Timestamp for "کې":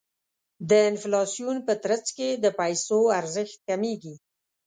2.17-2.29